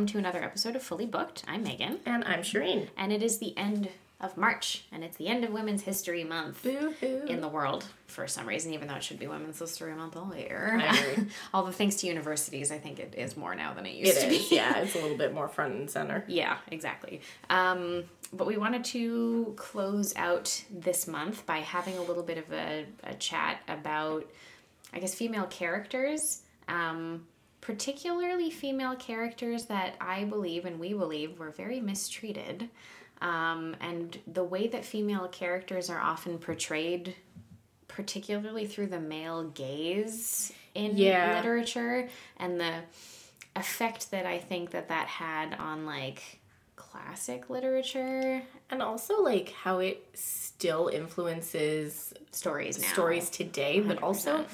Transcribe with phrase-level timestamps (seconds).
[0.00, 1.44] welcome to another episode of Fully Booked.
[1.46, 2.88] I'm Megan, And I'm Shireen.
[2.96, 6.62] and it is the end of March, and it's the end of Women's History Month
[6.62, 7.24] Boo-hoo.
[7.26, 10.34] in the world for some reason, even though it should be Women's History Month all
[10.34, 10.82] year.
[11.52, 14.28] Although, thanks to universities, I think it is more now than it It used to
[14.28, 14.54] is, be.
[14.56, 14.78] yeah.
[14.82, 16.24] It's a little bit more front and center.
[16.28, 17.20] Yeah, exactly.
[17.50, 22.50] Um, but we wanted to close out this month by having a little bit of
[22.54, 24.24] a, a chat about,
[24.94, 27.26] I guess, female characters, um,
[27.70, 32.68] particularly female characters that I believe and we believe were very mistreated.
[33.20, 37.14] Um, and the way that female characters are often portrayed,
[37.86, 41.36] particularly through the male gaze in Yeah.
[41.36, 42.82] literature, and the
[43.54, 46.40] effect that I think that that had on like
[46.74, 52.86] classic literature And also, like, how it still influences stories now.
[52.92, 54.48] stories today, but also 100%.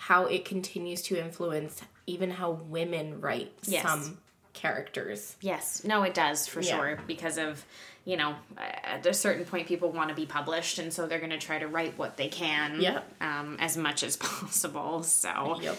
[0.00, 3.82] How it continues to influence even how women write Yes.
[3.82, 4.18] some
[4.54, 5.36] characters.
[5.40, 6.76] Yes, no, it does for Yeah.
[6.76, 7.64] sure because of
[8.04, 11.30] you know at a certain point people want to be published and so they're going
[11.30, 13.00] to try to write what they can Yeah.
[13.20, 15.02] um, as much as possible.
[15.02, 15.76] So Yep.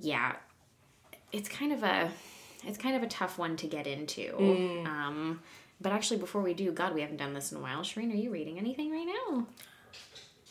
[0.00, 0.36] yeah,
[1.32, 2.10] it's kind of a
[2.64, 4.32] it's kind of a tough one to get into.
[4.32, 4.86] Mm.
[4.86, 5.42] Um,
[5.80, 7.80] but actually, before we do, God, we haven't done this in a while.
[7.82, 9.46] Shireen, are you reading anything right now?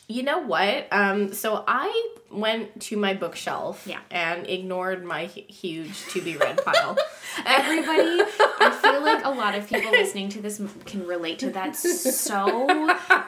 [0.08, 0.86] You know what?
[0.92, 3.98] Um, so I went to my bookshelf Yeah.
[4.10, 6.96] and ignored my huge to be read pile.
[7.46, 8.22] Everybody,
[8.60, 12.66] I feel like a lot of people listening to this can relate to that so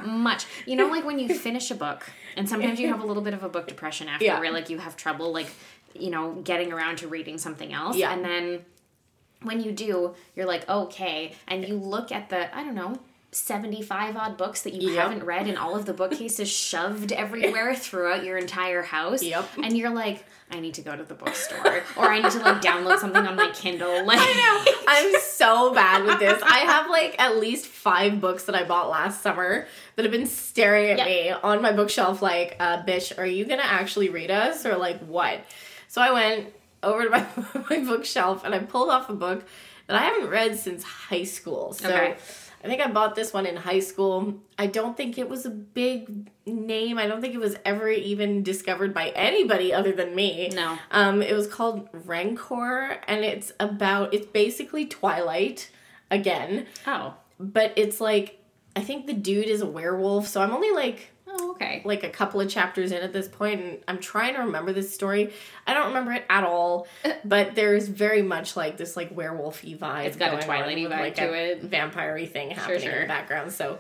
[0.04, 0.46] much.
[0.66, 3.34] You know, like when you finish a book, and sometimes you have a little bit
[3.34, 4.38] of a book depression after, Yeah.
[4.40, 5.48] where like you have trouble, like
[5.98, 8.12] you know, getting around to reading something else, Yeah.
[8.12, 8.64] and then
[9.42, 12.98] when you do, you're like, okay, and you look at the, I don't know.
[13.30, 15.02] 75 odd books that you Yep.
[15.02, 19.48] haven't read and all of the bookcases shoved everywhere throughout your entire house Yep.
[19.62, 22.62] and you're like i need to go to the bookstore or i need to like
[22.62, 24.18] download something on my kindle like
[24.90, 26.42] I'm so bad with this.
[26.42, 30.26] I have like at least five books that I bought last summer that have been
[30.26, 31.06] staring at Yep.
[31.06, 34.98] me on my bookshelf like, uh, bitch, are you gonna actually read us or like
[35.00, 35.40] what?
[35.88, 37.26] So I went over to my,
[37.70, 39.44] my bookshelf and I pulled off a book
[39.88, 41.74] that I haven't read since high school.
[41.74, 42.16] So Okay.
[42.62, 44.34] I think I bought this one in high school.
[44.58, 46.98] I don't think it was a big name.
[46.98, 50.50] I don't think it was ever even discovered by anybody other than me.
[50.54, 50.78] No.
[50.90, 55.70] Um, it was called Rancor, and it's about it's basically Twilight
[56.10, 58.42] again, oh but it's like
[58.76, 60.26] I think the dude is a werewolf.
[60.26, 63.60] So I'm only like oh okay like a couple of chapters in at this point,
[63.60, 65.32] and I'm trying to remember this story.
[65.68, 66.88] I don't remember it at all,
[67.24, 70.06] but there's very much like this like werewolfy vibe.
[70.06, 71.62] It's got a Twilight-y vibe like to a it.
[71.62, 73.00] vampire-y thing happening in sure.
[73.02, 73.52] the background.
[73.52, 73.78] So,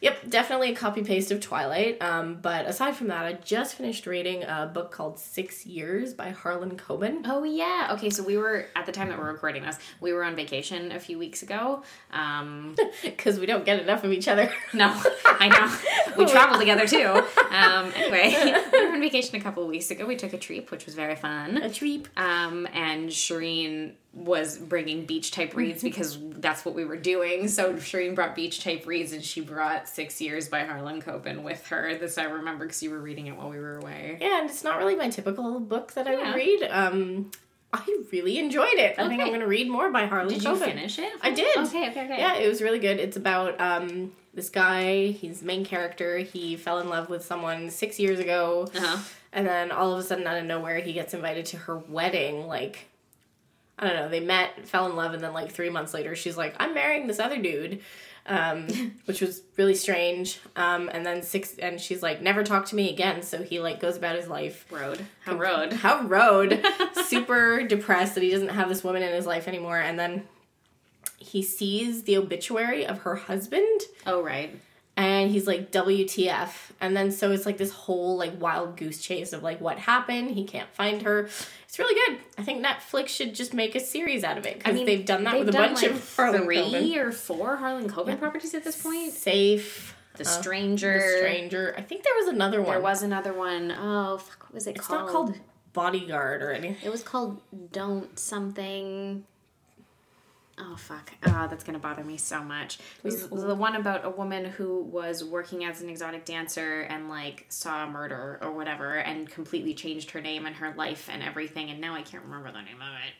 [0.00, 2.02] yep, definitely a copy paste of Twilight.
[2.02, 6.30] Um, but aside from that, I just finished reading a book called Six Years by
[6.30, 7.22] Harlan Coben.
[7.26, 10.24] oh yeah okay so we were at the time that we're recording this we were
[10.24, 11.82] on vacation a few weeks ago
[12.12, 14.50] um because we don't get enough of each other.
[14.72, 14.86] no
[15.24, 17.06] i know we travel together too
[17.50, 18.34] um anyway
[18.72, 20.94] we were on vacation a couple of weeks ago we took a trip which was
[20.94, 21.27] very fun
[21.58, 22.06] A treep.
[22.16, 27.46] um, and Shireen was bringing beach type reads because that's what we were doing.
[27.48, 31.66] So Shireen brought beach type reads, and she brought Six Years by Harlan Coben with
[31.68, 31.96] her.
[31.96, 34.18] This I remember because you were reading it while we were away.
[34.20, 36.26] Yeah, and it's not really my typical book that I Yeah.
[36.26, 36.62] would read.
[36.70, 37.30] Um,
[37.72, 38.98] I really enjoyed it.
[38.98, 40.64] I think I'm going to read more by Harlan Did you Coben.
[40.64, 41.12] finish it?
[41.20, 41.54] I did.
[41.58, 42.18] Okay, okay, okay.
[42.18, 42.98] Yeah, it was really good.
[42.98, 45.08] It's about um, this guy.
[45.08, 46.16] He's the main character.
[46.18, 48.70] He fell in love with someone six years ago.
[48.74, 48.96] Uh-huh.
[49.32, 52.46] And then all of a sudden, out of nowhere, he gets invited to her wedding.
[52.46, 52.88] Like,
[53.78, 56.36] I don't know, they met, fell in love, and then like three months later, she's
[56.36, 57.80] like, I'm marrying this other dude.
[58.26, 58.66] Um,
[59.06, 60.38] which was really strange.
[60.54, 63.22] Um, and then six, and she's like, never talk to me again.
[63.22, 64.66] So he like goes about his life.
[64.70, 65.06] Road.
[65.24, 65.72] How road?
[65.72, 66.62] How road.
[67.06, 69.78] Super depressed that he doesn't have this woman in his life anymore.
[69.78, 70.24] And then
[71.18, 74.58] he sees the obituary of her husband Oh right.
[74.98, 76.50] And he's like WTF
[76.80, 80.32] and then so it's like this whole like wild goose chase of like what happened
[80.32, 81.28] he can't find her
[81.64, 84.74] it's really good I think Netflix should just make a series out of it because
[84.84, 86.96] they've done that they've with a bunch like, of Harlan three Coben.
[86.96, 89.12] or four Harlan Coben properties at this point.
[89.12, 90.94] Safe The uh, Stranger.
[90.94, 93.72] The Stranger I think there was another one There was another one.
[93.78, 95.00] Oh fuck, what was it it's called?
[95.06, 95.34] not called
[95.72, 97.40] Bodyguard or anything It was called
[97.70, 99.24] Don't Something.
[100.60, 101.12] Oh fuck!
[101.26, 102.78] Oh, that's gonna bother me so much.
[102.98, 106.24] It was, it was the one about a woman who was working as an exotic
[106.24, 110.74] dancer and like saw a murder or whatever, and completely changed her name and her
[110.74, 111.70] life and everything.
[111.70, 113.14] And now I can't remember the name of it.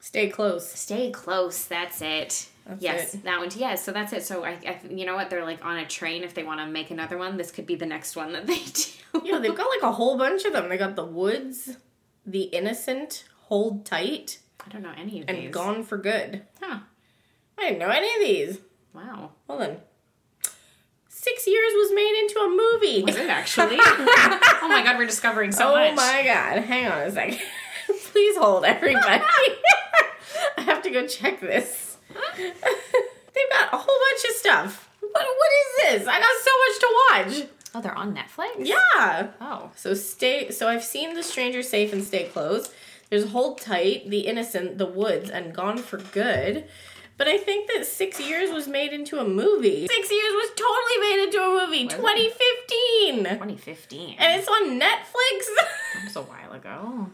[0.00, 1.64] Stay close Stay close.
[1.64, 2.48] That's it.
[2.66, 3.24] That's yes, it.
[3.24, 3.48] that one.
[3.56, 4.22] Yes, so that's it.
[4.22, 5.30] So I, I, you know what?
[5.30, 6.22] They're like on a train.
[6.24, 8.58] If they want to make another one, this could be the next one that they
[8.58, 9.22] do.
[9.24, 11.76] yeah they've got like a whole bunch of them they got The Woods
[12.26, 15.44] The Innocent Hold Tight I don't know any of and these.
[15.44, 16.42] And Gone for Good.
[16.60, 16.78] Huh.
[17.58, 18.58] I didn't know any of these.
[18.92, 19.30] Wow.
[19.48, 19.76] Hold on.
[21.08, 23.02] Six Years was made into a movie.
[23.02, 23.76] Was it actually?
[23.80, 25.96] oh my god, we're discovering so oh much.
[25.96, 26.62] my god.
[26.64, 27.38] Hang on a second.
[28.12, 29.22] Please hold, everybody.
[30.58, 31.96] I have to go check this.
[32.36, 34.90] They've got a whole bunch of stuff.
[35.00, 36.08] What, what is this?
[36.08, 37.48] I got so much to watch.
[37.74, 38.66] Oh, they're on Netflix?
[38.66, 39.28] Yeah.
[39.40, 39.70] Oh.
[39.76, 40.50] So stay.
[40.50, 42.72] So I've seen The Stranger Safe and Stay Close.
[43.14, 46.64] There's Hold Tight, The Innocent, The Woods, and Gone for Good.
[47.16, 49.86] But I think that Six Years was made into a movie.
[49.86, 51.84] Six Years was totally made into a movie.
[51.84, 51.98] Was it?
[51.98, 53.18] 2015.
[53.24, 54.16] 2015.
[54.18, 55.46] And it's on Netflix.
[55.94, 57.08] That was a while ago.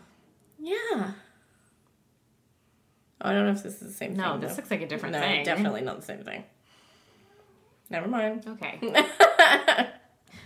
[0.58, 1.12] yeah.
[3.20, 4.41] Oh, I don't know if this is the same No, thing.
[4.41, 5.44] No, this looks like a different no, thing.
[5.44, 6.44] definitely not the same thing.
[7.91, 8.47] Never mind.
[8.49, 8.81] Okay.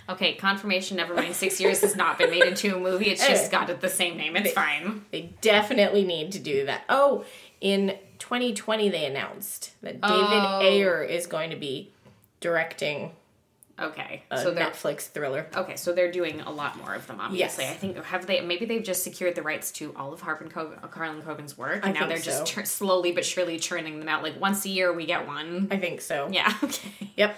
[0.08, 1.34] Okay, confirmation, never mind.
[1.34, 3.06] Six years has not been made into a movie.
[3.06, 4.36] It's just got it the same name.
[4.36, 5.04] It's fine.
[5.10, 6.84] They definitely need to do that.
[6.88, 7.24] Oh,
[7.60, 10.02] in 2020 they announced that David
[10.42, 10.60] Oh.
[10.62, 11.90] Ayer is going to be
[12.40, 13.12] directing
[13.80, 14.22] Okay.
[14.30, 15.48] a so Netflix thriller.
[15.56, 17.64] Okay, so they're doing a lot more of them, obviously.
[17.64, 17.74] Yes.
[17.74, 20.52] I think have they maybe they've just secured the rights to all of Harper and
[20.52, 22.62] Co- uh, Carlin Coben's work, and I now they're just so.
[22.62, 24.22] slowly but surely churning them out.
[24.22, 25.66] Like once a year, we get one.
[25.72, 26.28] I think so.
[26.30, 26.52] Yeah.
[26.62, 27.10] Okay.
[27.16, 27.36] Yep.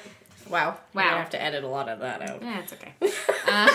[0.51, 0.77] Wow.
[0.95, 1.03] Wow.
[1.05, 2.43] gonna have to edit a lot of that out.
[2.43, 2.93] Yeah, it's okay.
[3.49, 3.69] Uh,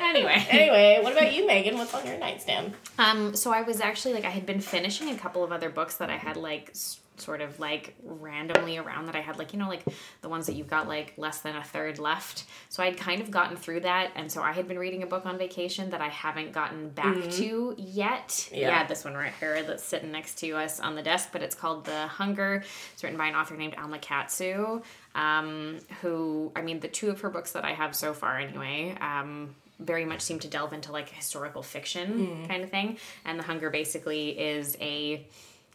[0.00, 0.44] anyway.
[0.50, 1.78] anyway, what about you, Megan?
[1.78, 2.74] What's on your nightstand?
[2.98, 5.96] Um, so I was actually like I had been finishing a couple of other books
[5.98, 9.58] that I had like s- sort of like randomly around that I had like you
[9.58, 9.84] know like
[10.22, 12.44] the ones that you've got like less than a third left.
[12.68, 15.26] So I'd kind of gotten through that, and so I had been reading a book
[15.26, 18.48] on vacation that I haven't gotten back to yet.
[18.52, 18.68] Yeah.
[18.68, 21.54] yeah, this one right here that's sitting next to us on the desk, but it's
[21.54, 22.64] called The Hunger.
[22.92, 24.80] It's written by an author named Alma Katsu,
[25.14, 28.96] um, who I mean the two of her books that I have so far anyway.
[29.00, 32.98] Um, very much seem to delve into like historical fiction kind of thing.
[33.24, 35.26] And The Hunger basically is a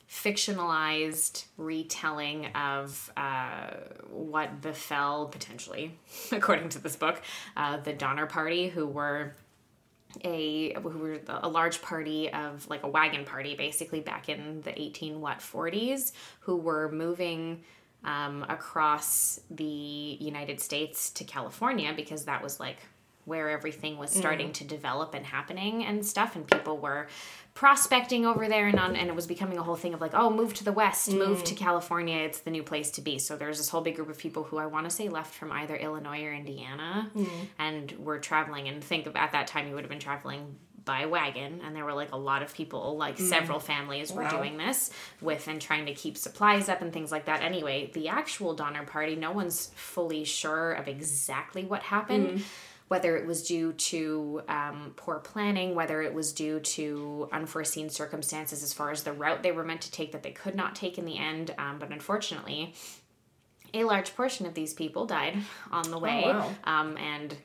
[0.09, 3.71] fictionalized retelling of uh,
[4.09, 5.97] what befell potentially,
[6.31, 7.21] according to this book,
[7.55, 9.35] uh, the Donner Party, who were
[10.23, 14.81] a who were a large party of like a wagon party basically back in the
[14.81, 17.61] 18 what 40s who were moving
[18.03, 22.77] um, across the United States to California because that was like
[23.27, 24.17] where everything was mm.
[24.17, 27.07] starting to develop and happening and stuff and people were
[27.53, 30.29] prospecting over there and on and it was becoming a whole thing of like oh
[30.29, 31.57] move to the west move to mm.
[31.57, 33.17] California it's the new place to be.
[33.19, 35.51] So there's this whole big group of people who I want to say left from
[35.51, 37.27] either Illinois or Indiana mm.
[37.57, 41.05] and were traveling and think of at that time you would have been traveling by
[41.05, 44.37] wagon and there were like a lot of people like several families were Wow.
[44.37, 44.89] doing this
[45.19, 47.41] with and trying to keep supplies up and things like that.
[47.41, 52.43] Anyway the actual donner party no one's fully sure of exactly what happened
[52.87, 58.63] whether it was due to um, poor planning whether it was due to unforeseen circumstances
[58.63, 60.97] as far as the route they were meant to take that they could not take
[60.97, 62.73] in the end um, but unfortunately
[63.73, 65.37] a large portion of these people died
[65.71, 66.49] on the way wow.
[66.63, 67.35] um, and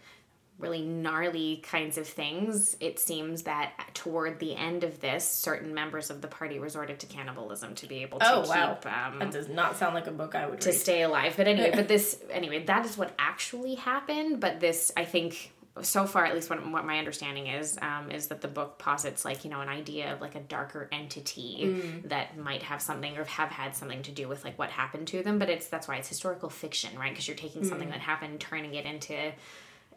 [0.63, 2.77] really gnarly kinds of things.
[2.81, 7.07] It seems that toward the end of this, certain members of the party resorted to
[7.07, 8.79] cannibalism to be able to Oh, wow.
[8.87, 10.79] um, That does not sound like a book I would to read.
[10.79, 11.35] stay alive.
[11.37, 14.41] But anyway, but this anyway, that is what actually happened.
[14.41, 18.27] But this, I think, so far at least what, what my understanding is, um, is
[18.27, 22.37] that the book posits like you know an idea of like a darker entity that
[22.37, 25.39] might have something or have had something to do with like what happened to them.
[25.39, 27.11] But it's that's why it's historical fiction, right?
[27.11, 29.33] Because you're taking something that happened, turning it into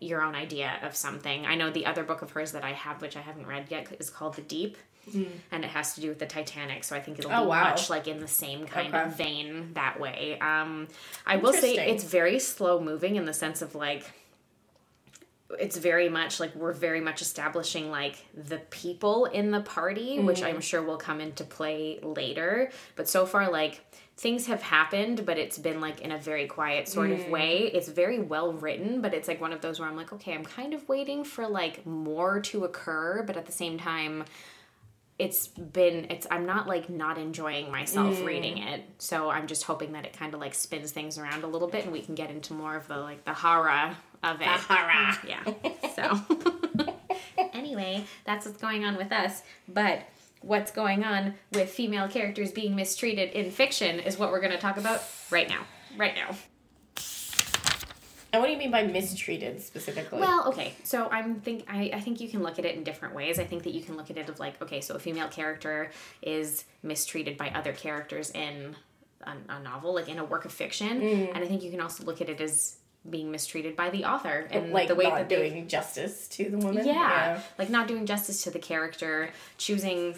[0.02, 1.46] your own idea of something.
[1.46, 3.88] I know the other book of hers that I have, which I haven't read yet,
[4.00, 4.78] is called The Deep.
[5.52, 7.66] And it has to do with the Titanic, so I think it'll Oh, be wow.
[7.70, 9.04] much like in the same kind Okay.
[9.04, 10.40] of vein that way.
[10.40, 10.88] Um,
[11.28, 14.04] I will say it's very slow moving in the sense of like
[15.60, 20.40] it's very much like we're very much establishing like the people in the party, which
[20.40, 20.56] Mm-hmm.
[20.56, 22.72] I'm sure will come into play later.
[22.96, 23.86] But so far, like
[24.18, 27.20] things have happened, but it's been like in a very quiet sort Mm.
[27.26, 27.64] of way.
[27.74, 30.46] It's very well written, but it's like one of those where I'm like, okay, I'm
[30.46, 34.24] kind of waiting for like more to occur, but at the same time,
[35.18, 38.26] it's been it's i'm not like not enjoying myself Mm.
[38.26, 41.48] reading it so i'm just hoping that it kind of like spins things around a
[41.48, 44.48] little bit and we can get into more of the like the horror of it
[44.48, 45.16] horror.
[45.26, 45.42] yeah
[45.96, 46.20] so
[47.54, 50.02] anyway that's what's going on with us but
[50.46, 54.60] what's going on with female characters being mistreated in fiction is what we're going to
[54.60, 55.62] talk about right now
[55.98, 56.36] right now
[58.32, 60.20] And what do you mean by mistreated specifically?
[60.20, 60.74] Well, okay.
[60.84, 63.40] So I'm think I, I think you can look at it in different ways.
[63.40, 65.90] I think that you can look at it of like, okay, so a female character
[66.22, 68.76] is mistreated by other characters in
[69.24, 71.30] a, a novel, like in a work of fiction, Mm.
[71.34, 72.76] and I think you can also look at it as
[73.10, 76.58] being mistreated by the author and like the way not that doing justice to the
[76.58, 76.86] woman.
[76.86, 80.16] yeah, like not doing justice to the character, choosing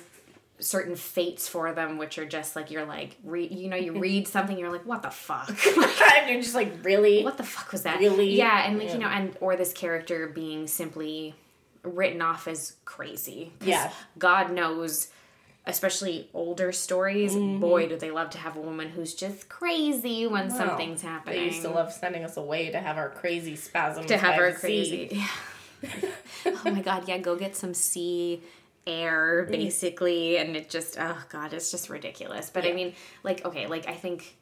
[0.59, 4.27] certain fates for them which are just like you're like re- you know you read
[4.27, 7.83] something you're like what the fuck and you're just like really what the fuck was
[7.83, 8.33] that Really?
[8.35, 8.93] yeah and like Yeah.
[8.93, 11.35] you know and or this character being simply
[11.83, 13.53] written off as crazy.
[13.61, 13.91] Yeah.
[14.17, 15.09] god knows
[15.67, 17.59] especially older stories Mm-hmm.
[17.59, 20.57] boy do they love to have a woman who's just crazy when Wow.
[20.57, 24.07] something's happening They used to love sending us away to have our crazy spasms.
[24.07, 25.91] to have her crazy yeah.
[26.47, 28.41] oh my god yeah go get some sea
[28.87, 29.51] air Mm.
[29.51, 33.87] basically and it just oh god it's just ridiculous but i mean like okay like
[33.87, 34.35] i think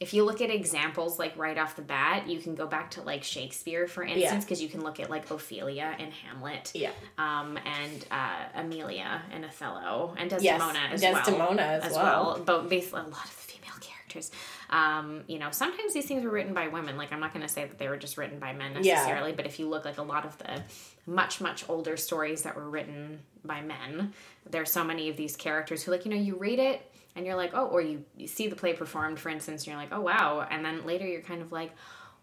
[0.00, 3.02] if you look at examples like right off the bat you can go back to
[3.02, 6.90] like shakespeare for instance because you can look at like ophelia and hamlet Yeah.
[7.18, 11.14] um, and uh, Emilia and Othello and Yes, Desdemona as well.
[11.14, 12.42] Desdemona as well.
[12.44, 14.30] But basically, a lot of the female characters.
[14.70, 16.96] Um, you know, sometimes these things were written by women.
[16.96, 18.94] Like, I'm not going to say that they were just written by men Yeah.
[18.94, 20.62] necessarily, but if you look like a lot of the
[21.08, 24.12] much, much older stories that were written by men,
[24.48, 27.36] there's so many of these characters who, like, you know, you read it and you're
[27.36, 30.00] like, oh, or you, you see the play performed, for instance, and you're like, oh,
[30.00, 30.46] wow.
[30.48, 31.72] And then later you're kind of like,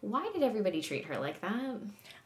[0.01, 1.77] why did everybody treat her like that?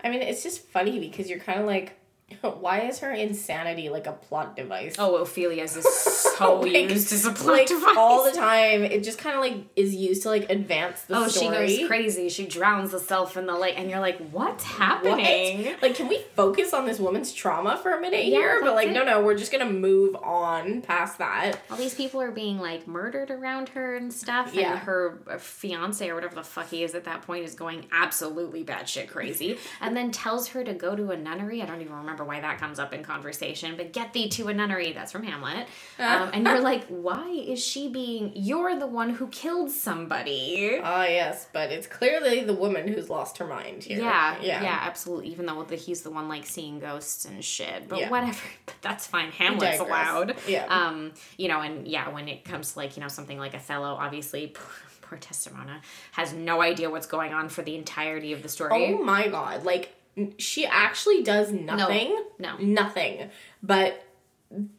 [0.04, 1.98] I mean, it's just funny because you're kind of like,
[2.42, 4.96] why is her insanity like a plot device?
[5.00, 5.86] Oh, Ophelia's is
[6.38, 7.96] so Like- used as a plot like device.
[7.98, 8.84] all the time.
[8.84, 11.58] It just kind of like is used to like advance the oh, story.
[11.58, 12.30] Oh, she goes crazy.
[12.30, 15.66] She drowns herself in the lake, and you're like, what's happening?
[15.66, 15.82] What?
[15.82, 18.60] Like, can we focus on this woman's trauma for a minute Yeah, here?
[18.62, 18.94] But like, it.
[18.94, 21.60] no, no, we're just gonna move on past that.
[21.70, 24.72] All these people are being like murdered around her and stuff, Yeah.
[24.72, 27.86] and her uh, fiance or whatever the fuck he is at that point is going
[27.92, 31.62] absolutely batshit crazy, and then tells her to go to a nunnery.
[31.62, 34.54] I don't even remember why that comes up in conversation, but get thee to a
[34.54, 34.94] nunnery.
[34.94, 38.32] That's from Hamlet, um, and you're like, why is she being?
[38.36, 40.80] You're the one who killed somebody.
[40.84, 44.00] Ah, yes, but it's clearly the woman who's lost her mind here.
[44.00, 45.30] Yeah, yeah, yeah, absolutely.
[45.30, 48.10] Even though he's the one like seeing ghosts and shit, but Yeah.
[48.10, 48.38] whatever.
[48.66, 49.32] But that's fine.
[49.32, 50.36] Hamlet's allowed.
[50.48, 50.66] Yeah.
[50.68, 53.96] Um, you know, and yeah, when it comes to like you know something like Othello,
[53.96, 54.54] obviously.
[55.02, 58.94] Poor Desdemona has no idea what's going on for the entirety of the story.
[58.96, 59.96] Oh my god, like
[60.38, 62.24] she actually does nothing.
[62.40, 62.58] no.
[62.58, 63.30] Nothing.
[63.64, 64.06] But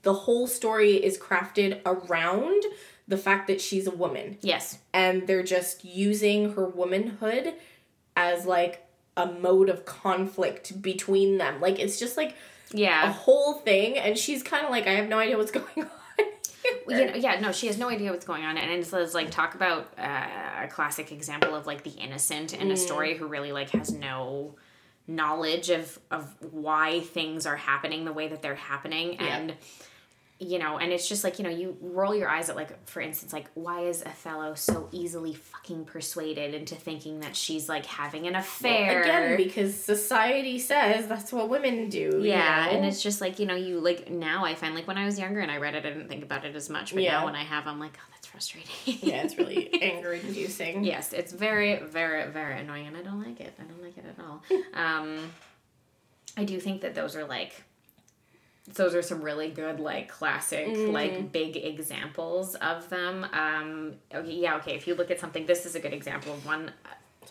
[0.02, 2.64] the whole story is crafted around
[3.06, 4.38] the fact that she's a woman.
[4.40, 4.78] Yes.
[4.92, 7.54] And they're just using her womanhood
[8.16, 11.60] as like a mode of conflict between them.
[11.60, 12.36] Like it's just like
[12.72, 15.66] yeah, a whole thing and she's kind of like I have no idea what's going
[15.76, 15.86] on.
[16.88, 19.30] You know, yeah, no, she has no idea what's going on, and it says like
[19.30, 23.52] talk about uh, a classic example of like the innocent in a story who really
[23.52, 24.54] like has no
[25.10, 29.36] knowledge of of why things are happening the way that they're happening, Yeah.
[29.36, 29.54] and
[30.42, 33.00] you know, and it's just like you know, you roll your eyes at like, for
[33.02, 38.26] instance, like why is Othello so easily fucking persuaded into thinking that she's like having
[38.26, 39.02] an affair?
[39.02, 42.20] Again, because society says that's what women do.
[42.22, 42.76] Yeah, you know?
[42.78, 45.18] and it's just like you know, you like now I find like when I was
[45.18, 47.18] younger and I read it, I didn't think about it as much, but Yeah.
[47.18, 48.70] now when I have, I'm like, oh, that's frustrating.
[49.06, 50.84] yeah, it's really anger inducing.
[50.84, 53.52] yes, it's very, very, very annoying, and I don't like it.
[53.60, 54.42] I don't like it at all.
[54.74, 55.30] um,
[56.36, 57.62] I do think that those are like.
[58.74, 63.26] Those are some really good, like classic, like big examples of them.
[63.32, 64.74] Um, okay, yeah, okay.
[64.76, 66.70] If you look at something, this is a good example of one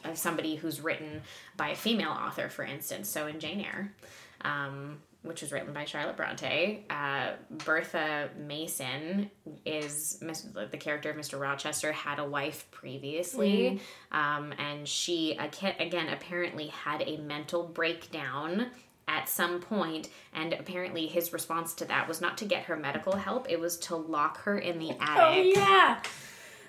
[0.04, 1.22] of somebody who's written
[1.56, 3.10] by a female author, for instance.
[3.10, 3.94] So in Jane Eyre,
[4.42, 9.30] um, which was written by Charlotte Bronte, uh, Bertha Mason
[9.66, 11.40] is the character of Mr.
[11.40, 13.82] Rochester had a wife previously,
[14.12, 18.68] um, and she aga- again apparently had a mental breakdown
[19.10, 23.16] at some point and apparently his response to that was not to get her medical
[23.16, 26.02] help it was to lock her in the attic Oh yeah.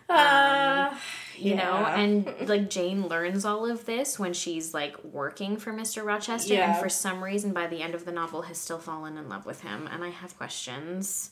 [0.09, 0.93] Uh,
[1.37, 6.05] you know and like jane learns all of this when she's like working for mr
[6.05, 9.29] rochester and for some reason by the end of the novel has still fallen in
[9.29, 11.31] love with him and i have questions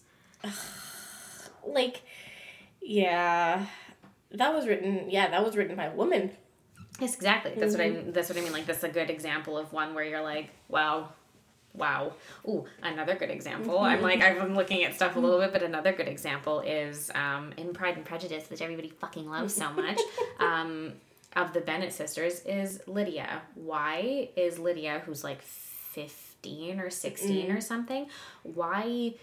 [1.66, 2.02] like,
[2.80, 3.66] yeah,
[4.32, 5.10] that was written.
[5.10, 6.32] Yeah, that was written by a woman.
[7.00, 7.52] Yes exactly.
[7.56, 8.12] That's what i Mm-hmm.
[8.12, 11.08] that's what i mean like that's a good example of one where you're like wow
[11.74, 12.12] wow.
[12.48, 13.78] Ooh another good example.
[13.78, 14.42] I'm like Mm-hmm.
[14.42, 17.96] i'm looking at stuff a little bit but another good example is um, in pride
[17.96, 20.00] and prejudice which everybody fucking loves so much
[20.40, 20.92] um,
[21.36, 23.42] of the bennet sisters is lydia.
[23.54, 28.06] Why is lydia who's like 15 or 16 or something
[28.42, 29.14] why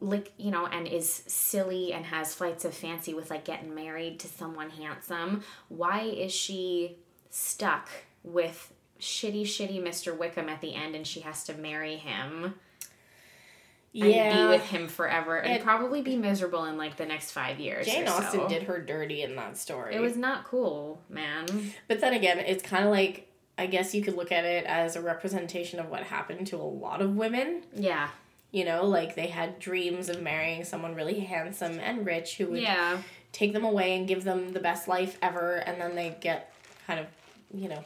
[0.00, 4.20] like you know and is silly and has flights of fancy with like getting married
[4.20, 6.96] to someone handsome why is she
[7.30, 7.88] stuck
[8.22, 12.54] with shitty shitty mr wickham at the end and she has to marry him
[13.94, 17.30] and Yeah, be with him forever and It- probably be miserable in like the next
[17.32, 18.48] five years Jane Austen so.
[18.48, 19.94] did her dirty in that story.
[19.94, 21.46] it was not cool man
[21.88, 23.24] but then again, it's kind of like
[23.56, 26.62] I guess you could look at it as a representation of what happened to a
[26.62, 27.62] lot of women.
[27.74, 28.10] yeah
[28.50, 32.62] You know, like they had dreams of marrying someone really handsome and rich who would
[32.62, 33.02] Yeah.
[33.32, 36.52] take them away and give them the best life ever, and then they get
[36.86, 37.06] kind of,
[37.54, 37.84] you know,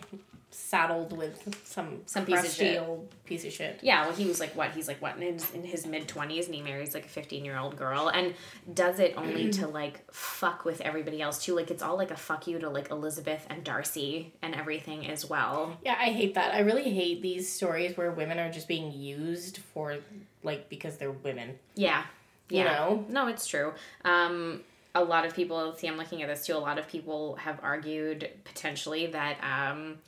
[0.55, 2.81] saddled with some Some piece of shit.
[2.81, 3.79] old piece of shit.
[3.83, 4.71] Yeah, well, he was like what?
[4.73, 7.45] He's like what in his, in his mid twenties, and he marries like a fifteen
[7.45, 8.35] year old girl, and
[8.73, 11.55] does it only to like fuck with everybody else too.
[11.57, 15.29] Like it's all like a fuck you to like Elizabeth and Darcy and everything as
[15.29, 15.79] well.
[15.85, 16.55] Yeah, I hate that.
[16.55, 19.97] I really hate these stories where women are just being used for
[20.43, 21.59] like because they're women.
[21.75, 22.05] Yeah,
[22.49, 22.65] You yeah.
[22.73, 23.05] know?
[23.09, 23.73] No, it's true.
[24.05, 24.63] Um,
[24.95, 25.87] a lot of people see.
[25.89, 26.55] I'm looking at this too.
[26.55, 29.39] A lot of people have argued potentially that.
[29.43, 29.99] Um,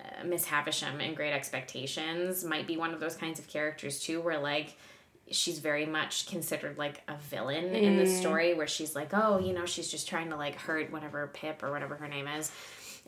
[0.00, 4.20] uh, Miss Havisham in Great Expectations might be one of those kinds of characters too,
[4.20, 4.76] where like
[5.30, 9.52] she's very much considered like a villain in the story, where she's like, oh, you
[9.52, 12.50] know, she's just trying to like hurt whatever Pip or whatever her name is,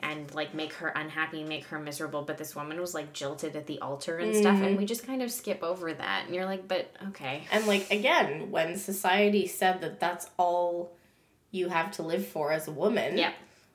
[0.01, 2.23] and like make her unhappy, make her miserable.
[2.23, 5.23] But this woman was like jilted at the altar and stuff, and we just kind
[5.23, 9.81] of skip over that, and you're like, but okay, And like again, when society said
[9.81, 10.93] that that's all
[11.51, 13.33] you have to live for as a woman yeah.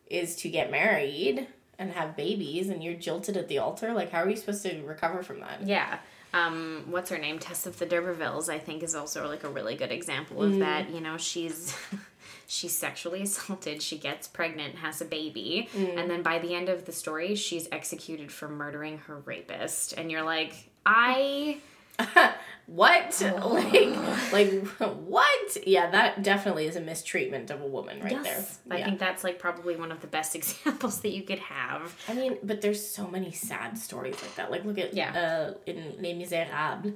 [0.10, 1.48] is to get married
[1.80, 4.82] and have babies and you're jilted at the altar, like how are you supposed to
[4.84, 5.66] recover from that?
[5.66, 5.98] Yeah.
[6.34, 7.40] Um, what's her name?
[7.40, 10.90] Tess of the D'Urbervilles, I think, is also like a really good example of that.
[10.90, 11.75] You know, she's
[12.47, 16.85] she's sexually assaulted, she gets pregnant, has a baby, and then by the end of
[16.85, 19.93] the story, she's executed for murdering her rapist.
[19.93, 21.57] And you're like, I
[22.67, 23.21] What?
[23.51, 25.57] Like like what?
[25.67, 28.75] Yeah, that definitely is a mistreatment of a woman right yes, there.
[28.75, 28.85] I yeah.
[28.85, 31.93] think that's like probably one of the best examples that you could have.
[32.07, 34.51] I mean, but there's so many sad stories like that.
[34.51, 35.11] Like look at Yeah.
[35.13, 36.93] uh in Les Miserables.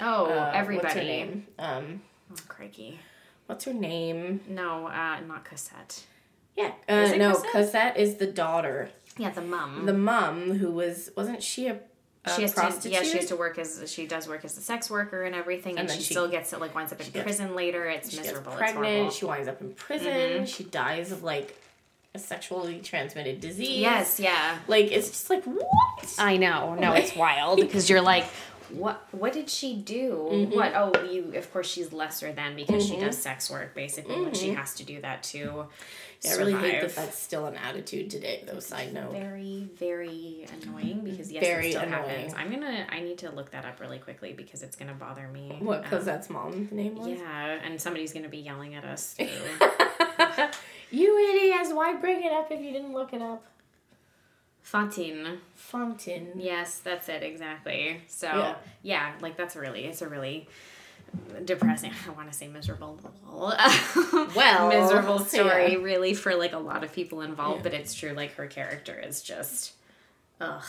[0.00, 0.86] Oh, uh, everybody.
[0.86, 1.46] What's her name?
[1.58, 2.98] Um Oh, crikey.
[3.48, 4.40] What's her name?
[4.48, 6.04] No, uh, not Cosette.
[6.56, 6.72] Yeah.
[6.88, 7.52] Uh, no, Cosette?
[7.52, 8.90] Cosette is the daughter.
[9.16, 9.84] Yeah, the mum.
[9.86, 11.80] The mom who was wasn't she a,
[12.36, 12.82] she has prostitute?
[12.82, 15.34] to yeah she has to work as she does work as a sex worker and
[15.34, 17.86] everything and, then she, she- still gets it like winds up in gets- prison later
[17.86, 19.12] it's She miserable pregnant.
[19.12, 20.12] She winds up in prison.
[20.12, 20.44] Mm-hmm.
[20.44, 21.56] She dies of like
[22.14, 23.78] a sexually transmitted disease.
[23.78, 26.14] yes yeah Like it's just like what?
[26.18, 28.24] i know no it's wild because you're like
[28.70, 30.54] what what did she do Mm-hmm.
[30.54, 34.34] what oh you of course she's lesser than because she does sex work basically when
[34.34, 35.68] she has to do that to Mm-hmm.
[36.20, 38.42] Yeah, I really hate that that's still an attitude today.
[38.44, 39.12] Though, side note.
[39.12, 42.08] very very annoying because yes Very it still annoying.
[42.08, 45.28] happens i'm gonna i need to look that up really quickly because it's gonna bother
[45.28, 45.76] me What?
[45.78, 47.06] Um, Because that's mom's name was.
[47.06, 49.28] yeah and somebody's gonna be yelling at us too.
[50.90, 51.72] you idiots!
[51.72, 53.44] Why bring it up if you didn't look it up?
[54.68, 55.38] Fantine.
[55.54, 56.32] Fontaine.
[56.36, 58.02] Yes, that's it exactly.
[58.06, 58.54] So Yeah.
[58.82, 60.46] yeah, like that's really it's a really
[61.42, 61.90] depressing.
[62.06, 62.98] I want to say miserable.
[64.36, 65.78] Well, miserable story, yeah.
[65.78, 67.62] really for like a lot of people involved.
[67.62, 68.12] But it's true.
[68.12, 69.72] Like her character is just,
[70.40, 70.62] ugh.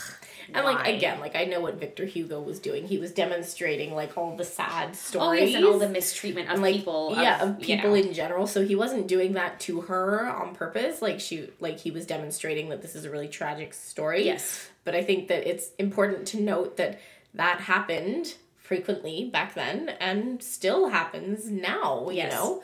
[0.53, 2.87] And like again, like I know what Victor Hugo was doing.
[2.87, 6.59] He was demonstrating like all the sad Oh stories yes, and all the mistreatment of
[6.59, 7.13] like people.
[7.15, 7.95] yeah, of, of you people know.
[7.95, 8.47] in general.
[8.47, 11.01] So he wasn't doing that to her on purpose.
[11.03, 14.25] Like she, like he was demonstrating that this is a really tragic story.
[14.25, 14.67] Yes.
[14.85, 16.99] but I think that it's important to note that
[17.35, 22.09] that happened frequently back then and still happens now.
[22.09, 22.31] You Yes.
[22.33, 22.63] know,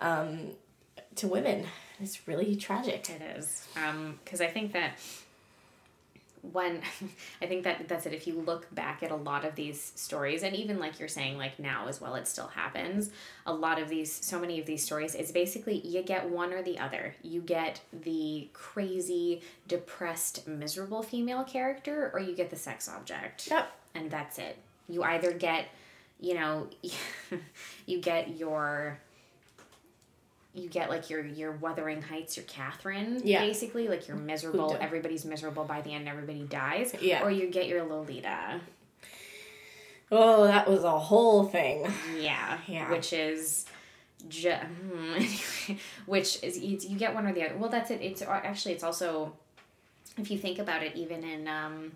[0.00, 0.52] um,
[1.16, 1.66] to women,
[2.00, 3.10] it's really tragic.
[3.10, 3.66] It is.
[3.76, 4.98] Um, because I think that
[6.52, 6.80] when
[7.42, 8.12] I think that that's it.
[8.12, 11.38] If you look back at a lot of these stories, and even like you're saying,
[11.38, 13.10] like now as well, it still happens.
[13.46, 16.62] A lot of these, so many of these stories, it's basically you get one or
[16.62, 17.14] the other.
[17.22, 23.70] You get the crazy, depressed, miserable female character, or you get the sex object Yep.
[23.94, 24.56] and that's it.
[24.88, 25.66] You either get,
[26.20, 26.68] you know,
[27.86, 28.98] you get your
[30.54, 33.40] you get like your your Wuthering Heights, your Catherine, Yeah.
[33.40, 34.76] basically like you're miserable.
[34.80, 36.08] Everybody's miserable by the end.
[36.08, 36.94] Everybody dies.
[37.00, 37.22] Yeah.
[37.22, 38.60] Or you get your Lolita.
[40.10, 41.86] Oh, that was a whole thing.
[42.18, 42.58] Yeah.
[42.66, 42.90] Yeah.
[42.90, 43.66] Which is.
[44.28, 44.52] Ju-
[46.06, 47.56] which is you, you get one or the other.
[47.56, 48.00] Well, that's it.
[48.02, 49.32] It's actually it's also
[50.16, 51.92] if you think about it, even in um,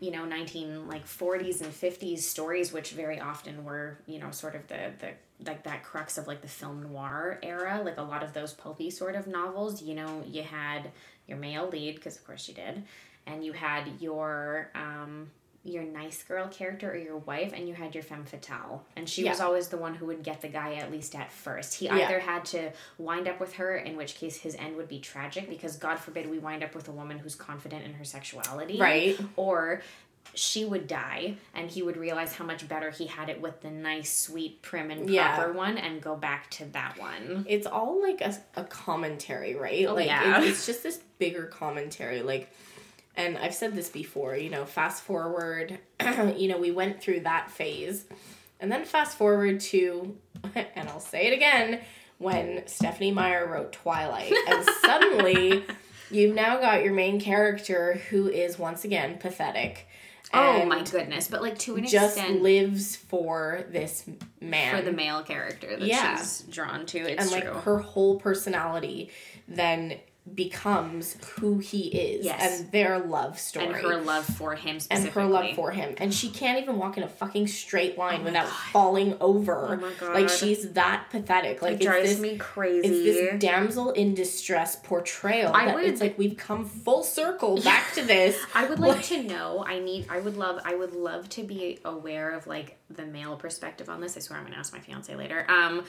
[0.00, 4.54] you know 19 like 40s and 50s stories which very often were you know sort
[4.54, 5.10] of the the
[5.46, 8.90] like that crux of like the film noir era like a lot of those pulpy
[8.90, 10.90] sort of novels you know you had
[11.26, 12.82] your male lead because of course you did
[13.26, 15.30] and you had your um
[15.64, 19.22] your nice girl character or your wife and you had your femme fatale and she
[19.22, 21.98] was always the one who would get the guy at least at first he Yeah.
[21.98, 25.48] either had to wind up with her in which case his end would be tragic
[25.48, 29.16] because god forbid we wind up with a woman who's confident in her sexuality Right.
[29.36, 29.82] or
[30.34, 33.70] she would die and he would realize how much better he had it with the
[33.70, 35.34] nice sweet prim and Yeah.
[35.36, 39.86] proper one and go back to that one It's all like a, a commentary, right?
[39.86, 40.40] Oh, like yeah.
[40.40, 42.22] it- it's just this bigger commentary.
[42.22, 42.50] Like,
[43.14, 44.34] and I've said this before.
[44.36, 45.78] You know, fast forward.
[46.36, 48.06] you know, we went through that phase
[48.58, 50.16] And then fast forward to,
[50.54, 51.80] and I'll say it again,
[52.18, 54.32] when Stephenie Meyer wrote Twilight.
[54.48, 55.64] And suddenly
[56.10, 59.88] you've now got your main character who is once again pathetic.
[60.34, 61.28] Oh my goodness!
[61.28, 64.04] But like to an Just extent, lives for this
[64.40, 64.76] man.
[64.76, 66.16] for the male character that Yeah.
[66.16, 69.10] she's drawn to, it's and like her whole personality
[69.48, 69.98] then
[70.34, 72.60] becomes who he is Yes.
[72.60, 76.14] and their love story and her love for him and her love for him and
[76.14, 80.14] she can't even walk in a fucking straight line without falling over Oh my God.
[80.14, 82.86] like she's that pathetic like it drives this me crazy.
[82.86, 87.60] it's this damsel in distress portrayal I that would- it's like we've come full circle
[87.60, 89.64] back to this I would like to know.
[89.66, 90.06] I need.
[90.08, 90.60] I would love.
[90.64, 94.16] I would love to be aware of like the male perspective on this.
[94.16, 95.44] I swear I'm gonna ask my fiance later.
[95.50, 95.84] Um,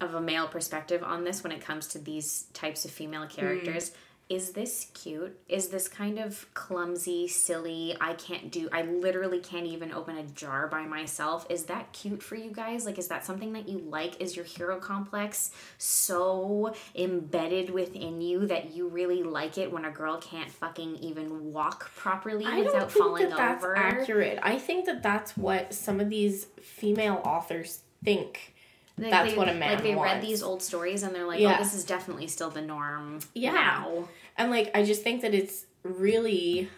[0.00, 3.28] of a male perspective on this when it comes to these types of female hmm.
[3.28, 3.92] characters.
[4.30, 5.36] Is this cute?
[5.48, 7.96] Is this kind of clumsy, silly?
[8.00, 8.68] I can't do.
[8.72, 11.44] I literally can't even open a jar by myself.
[11.50, 12.86] Is that cute for you guys?
[12.86, 14.20] Like, is that something that you like?
[14.20, 19.90] Is your hero complex so embedded within you that you really like it when a
[19.90, 23.76] girl can't fucking even walk properly I without falling that that's over?
[23.76, 24.38] accurate.
[24.44, 28.54] I think that that's what some of these female authors think.
[28.98, 31.40] Like, That's they- what a man like they read these old stories and they're like,
[31.40, 31.56] Yeah.
[31.58, 33.52] oh, this is definitely still the norm Yeah.
[33.52, 34.08] now.
[34.36, 36.68] And like I just think that it's really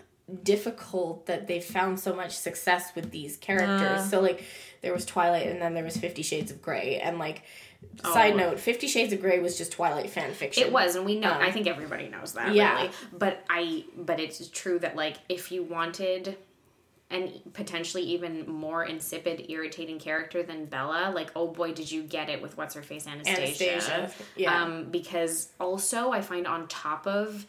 [0.42, 4.01] difficult that they found so much success with these characters.
[4.01, 4.05] Uh.
[4.09, 4.44] so like
[4.81, 7.42] there was Twilight and then there was 50 Shades of Grey and like
[8.05, 8.37] side Oh.
[8.37, 10.62] note 50 Shades of Grey was just Twilight fan fiction.
[10.62, 11.31] It was, and we know.
[11.33, 12.55] Um, I think everybody knows that.
[12.55, 12.77] yeah.
[12.83, 12.90] really.
[13.12, 16.37] but I, but it's true that like if you wanted
[17.12, 22.29] an potentially even more insipid, irritating character than Bella, like oh boy, did you get
[22.29, 23.72] it with what's her face Anastasia?
[23.72, 24.11] Anastasia.
[24.37, 24.62] Yeah.
[24.62, 27.46] Um, because also I find on top of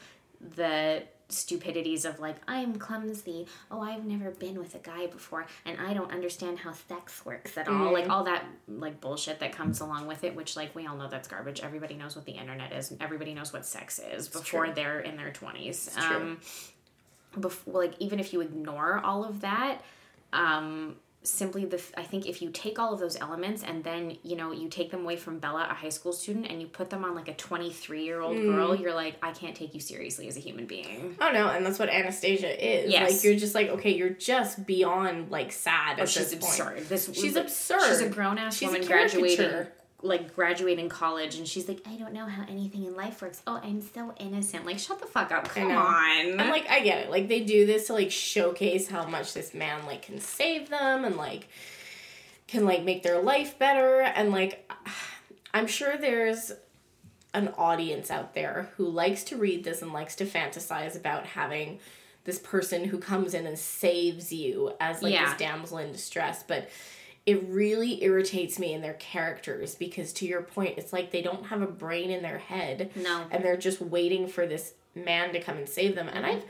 [0.55, 3.47] the stupidities of like I'm clumsy.
[3.71, 7.57] Oh, I've never been with a guy before, and I don't understand how sex works
[7.57, 7.91] at all.
[7.91, 11.07] Like all that like bullshit that comes along with it, which like we all know
[11.07, 11.61] that's garbage.
[11.61, 12.93] Everybody knows what the internet is.
[12.99, 14.75] Everybody knows what sex is before true.
[14.75, 15.89] they're in their twenties.
[15.95, 16.15] true.
[16.15, 16.37] Um,
[17.39, 19.81] before like even if you ignore all of that,
[20.31, 24.35] um, simply the I think if you take all of those elements and then you
[24.35, 27.03] know you take them away from Bella, a high school student, and you put them
[27.05, 28.53] on like a twenty three year old Mm.
[28.55, 31.15] girl, you're like I can't take you seriously as a human being.
[31.21, 32.91] Oh no, and that's what Anastasia is.
[32.91, 33.11] Yes.
[33.13, 36.59] Like you're just like okay, you're just beyond like sad Oh, at she's this point.
[36.59, 36.89] absurd.
[36.89, 37.81] This She's absurd.
[37.87, 39.67] She's a grown ass She's woman graduating.
[40.03, 43.41] Like graduating college, and she's like, I don't know how anything in life works.
[43.47, 44.65] Oh, I'm so innocent.
[44.65, 45.45] Like, shut the fuck up.
[45.47, 46.39] Come on.
[46.39, 47.09] I'm like, I get it.
[47.09, 51.05] Like they do this to like showcase how much this man like can save them
[51.05, 51.47] and like
[52.47, 54.69] can like make their life better and like
[55.53, 56.51] I'm sure there's
[57.33, 61.79] an audience out there who likes to read this and likes to fantasize about having
[62.25, 65.25] this person who comes in and saves you as like Yeah.
[65.29, 66.69] this damsel in distress, but
[67.25, 71.45] it really irritates me in their characters because to your point it's like they don't
[71.45, 73.23] have a brain in their head No.
[73.31, 76.43] and they're just waiting for this man to come and save them and i've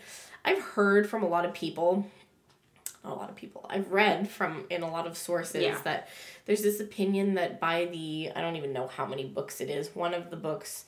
[0.44, 2.08] i've heard from a lot of people
[3.04, 5.78] not a lot of people i've read from in a lot of sources Yeah.
[5.84, 6.10] that
[6.46, 9.96] there's this opinion that by the i don't even know how many books it is
[9.96, 10.86] one of the books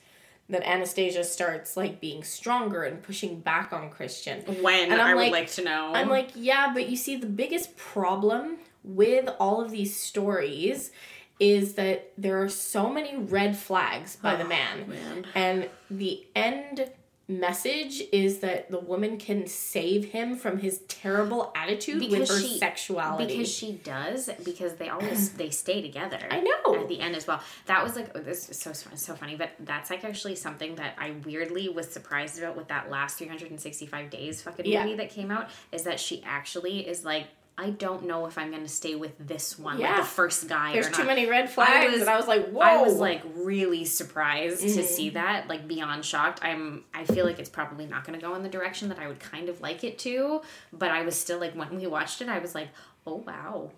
[0.48, 5.14] that anastasia starts like being stronger and pushing back on christian when And I'm I
[5.14, 5.92] would like- like to know.
[5.94, 10.90] I'm like, yeah, but you see, the biggest problem with all of these stories
[11.38, 14.88] is that there are so many red flags by the Oh, man.
[14.88, 15.26] man.
[15.34, 16.90] And the end
[17.28, 22.38] message is that the woman can save him from his terrible attitude with Because her
[22.40, 23.26] she- sexuality.
[23.36, 26.76] because she does because they always they stay together I know.
[26.80, 29.50] at the end as well that was like oh, this is so so funny but
[29.58, 34.40] that's like actually something that i weirdly was surprised about with that last 365 days
[34.42, 34.84] fucking Yeah.
[34.84, 37.26] movie that came out is that she actually is like
[37.58, 40.72] I don't know if I'm gonna stay with this one, like the first guy.
[40.74, 42.60] There's too many red flags, was- and I was like, whoa.
[42.60, 44.82] I was like really surprised to Mm-hmm.
[44.82, 46.40] see that, like beyond shocked.
[46.42, 49.08] I'm I feel like it's probably not going to go in the direction that I
[49.08, 50.42] would kind of like it to,
[50.72, 52.68] but I was still like when we watched it, I was like,
[53.06, 53.70] "Oh wow.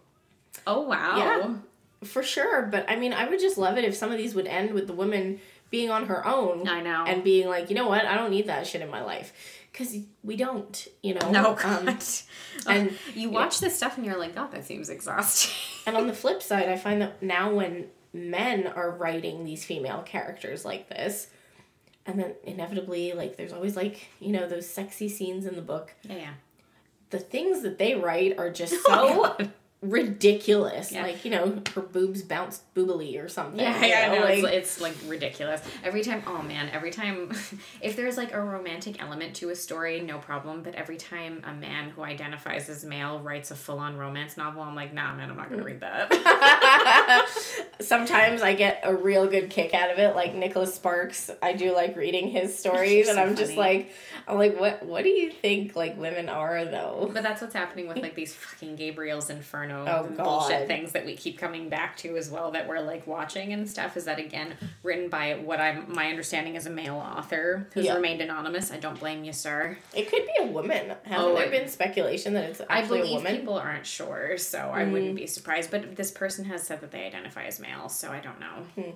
[0.67, 1.55] Oh wow." Yeah.
[2.05, 2.62] for sure.
[2.62, 4.87] But I mean, I would just love it if some of these would end with
[4.88, 5.38] the woman
[5.70, 6.66] being on her own.
[6.68, 7.04] I know.
[7.07, 9.33] and being like, you know what, I don't need that shit in my life,
[9.72, 11.31] because we don't, you know.
[11.31, 12.02] no, Um, God.
[12.66, 15.52] and you watch this stuff and you're like, "God, that seems exhausting."
[15.87, 20.02] and on the flip side, I find that now when men are writing these female
[20.02, 21.28] characters like this,
[22.07, 25.92] and then inevitably, like, there's always like, you know, those sexy scenes in the book.
[26.02, 26.31] yeah, yeah.
[27.11, 29.48] The things that they write are just Oh, so
[29.81, 30.91] ridiculous.
[30.91, 31.03] Yeah.
[31.03, 33.61] Like, you know, her boobs bounced boobily or something.
[33.61, 35.61] Yeah, yeah, know, no, like, it's, it's like ridiculous.
[35.85, 37.33] Every time, oh man, every time,
[37.81, 40.62] if there's like a romantic element to a story, no problem.
[40.62, 44.62] But every time a man who identifies as male writes a full on romance novel,
[44.62, 47.29] I'm like, nah, man, I'm not gonna read that.
[47.81, 51.31] Sometimes I get a real good kick out of it, like Nicholas Sparks.
[51.41, 53.93] I do like reading his stories, So and I'm just like,
[54.27, 54.85] I'm like, what?
[54.85, 57.11] What do you think like women are though?
[57.12, 61.16] but that's what's happening with like these fucking Gabriel's Inferno Oh, bullshit things that we
[61.16, 63.96] keep coming back to as well that we're like watching and stuff.
[63.96, 67.94] Is that again written by what I'm my understanding is a male author who's Yeah.
[67.94, 68.70] remained anonymous.
[68.72, 69.76] I don't blame you, sir.
[69.94, 70.94] It could be a woman.
[71.04, 73.37] Hasn't Oh, there been speculation that it's I actually a believe woman?
[73.37, 75.70] people aren't sure, so I wouldn't be surprised.
[75.70, 78.94] But this person has said that they identify as male, so I don't know.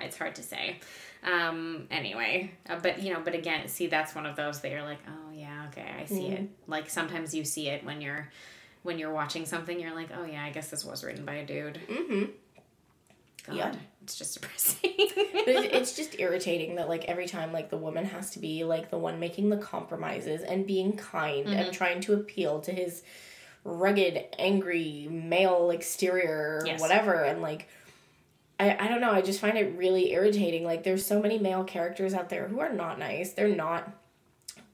[0.00, 0.76] It's hard to say.
[1.24, 4.82] Um, anyway, uh, but you know, but again, see, that's one of those that you're
[4.84, 6.48] like, oh yeah, okay, I see it.
[6.68, 8.28] Like sometimes you see it when you're
[8.82, 11.46] when you're watching something, you're like, oh yeah, I guess this was written by a
[11.46, 11.80] dude.
[11.88, 12.24] Mm-hmm.
[13.46, 13.74] God, Yeah.
[14.02, 14.90] it's just depressing.
[15.50, 18.98] It's just irritating that like every time like the woman has to be like the
[18.98, 21.58] one making the compromises and being kind Mm-hmm.
[21.58, 23.02] and trying to appeal to his
[23.64, 26.80] rugged, angry male exterior or Yes.
[26.80, 27.68] whatever and like
[28.60, 30.64] I, I don't know, I just find it really irritating.
[30.64, 33.32] Like there's so many male characters out there who are not nice.
[33.32, 33.88] They're not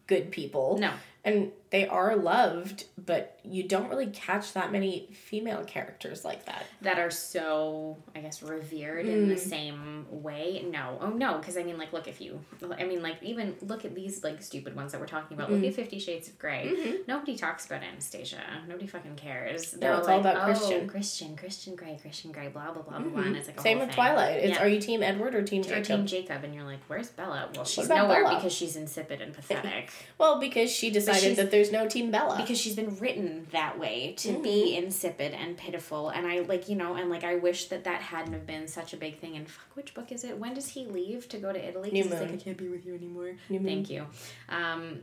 [0.07, 0.79] good people.
[0.79, 0.91] no,
[1.23, 6.65] And they are loved, but you don't really catch that many female characters like that.
[6.83, 9.29] that are so I guess revered in Mm.
[9.29, 10.65] the same way.
[10.71, 12.39] No, oh no, because I mean, like, look if you,
[12.79, 15.51] I mean, like, even look at these like stupid ones that we're talking about.
[15.51, 15.55] Mm.
[15.61, 18.39] Look at Fifty Shades of gray Nobody talks about Anastasia.
[18.69, 19.73] Nobody fucking cares.
[19.73, 22.83] They're No, it's all like, about oh, Christian." Christian, Christian Grey, Christian Grey, blah blah
[22.83, 23.09] blah blah.
[23.11, 23.23] blah.
[23.23, 23.97] And it's like a Same with thing.
[23.97, 24.37] Twilight.
[24.45, 24.63] It's Yeah.
[24.65, 25.85] are you team Edward or team or Jacob?
[25.85, 28.37] Team Jacob, and you're like, "Where's Bella?" Well, she's about nowhere Bella?
[28.37, 29.91] because she's insipid and pathetic.
[30.19, 32.37] Well, because she decided she's- that there's no Team Bella.
[32.37, 34.43] because she's been written that way to Mm-hmm.
[34.43, 38.01] be insipid and pitiful and i like you know and like i wish that that
[38.01, 40.69] hadn't have been such a big thing and fuck which book is it when does
[40.69, 41.91] he leave to go to Italy?
[41.91, 42.33] New he's like Moon.
[42.33, 43.67] i can't be with you anymore New Moon.
[43.69, 44.07] thank you
[44.49, 45.01] um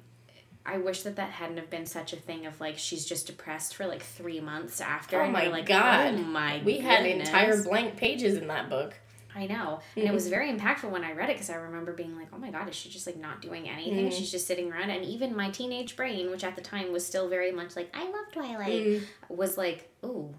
[0.64, 3.76] I wish that that hadn't have been such a thing of like she's just depressed
[3.76, 5.20] for like three months after.
[5.20, 6.14] Oh and my like, God.
[6.14, 8.94] Oh my we had entire blank pages in that book.
[9.36, 9.80] I know.
[9.96, 10.32] And it was mm-hmm.
[10.32, 12.76] very impactful when I read it because I remember being like, oh my God, is
[12.76, 14.08] she just like not doing anything?
[14.08, 14.16] Mm-hmm.
[14.16, 14.90] She's just sitting around.
[14.90, 18.04] And even my teenage brain, which at the time was still very much like, I
[18.04, 19.36] love Twilight, mm-hmm.
[19.36, 20.34] was like, ooh,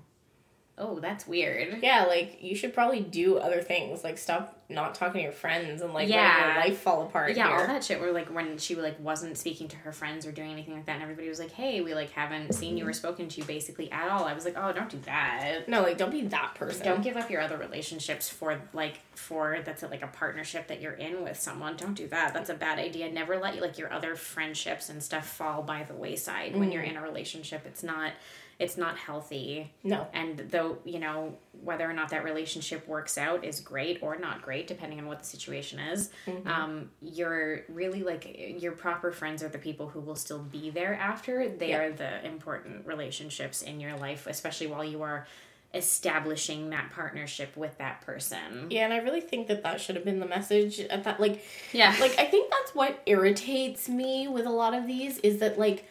[0.78, 1.78] oh, that's weird.
[1.82, 4.02] Yeah, like you should probably do other things.
[4.02, 6.54] Like stop not talking to your friends and like letting Yeah.
[6.54, 7.36] your life fall apart.
[7.36, 10.32] Yeah, all that shit where like when she like wasn't speaking to her friends or
[10.32, 12.92] doing anything like that, and everybody was like, "Hey, we like haven't seen you or
[12.92, 15.98] spoken to you basically at all." I was like, "Oh, don't do that." No, like
[15.98, 16.84] don't be that person.
[16.84, 20.94] Don't give up your other relationships for like for that's like a partnership that you're
[20.94, 21.76] in with someone.
[21.76, 22.32] Don't do that.
[22.32, 23.10] That's a bad idea.
[23.10, 26.90] Never let like your other friendships and stuff fall by the wayside when you're mm.
[26.90, 27.66] in a relationship.
[27.66, 28.12] It's not
[28.58, 29.72] it's not healthy.
[29.82, 30.06] No.
[30.12, 34.42] And though, you know, whether or not that relationship works out is great or not
[34.42, 36.10] great, depending on what the situation is.
[36.46, 38.26] Um, you're really like
[38.60, 41.48] your proper friends are the people who will still be there after.
[41.48, 41.78] They Yeah.
[41.82, 45.26] are the important relationships in your life, especially while you are
[45.74, 48.66] establishing that partnership with that person.
[48.70, 51.42] Yeah, and I really think that that should have been the message at that like
[51.72, 51.96] Yeah.
[52.00, 55.86] like I think that's what irritates me with a lot of these is that like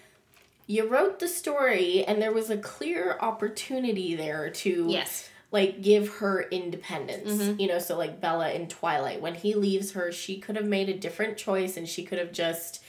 [0.67, 5.29] you wrote the story and there was a clear opportunity there to yes.
[5.51, 7.31] like give her independence.
[7.31, 7.59] Mm-hmm.
[7.59, 10.89] You know, so like Bella in Twilight, when he leaves her, she could have made
[10.89, 12.83] a different choice and she could have just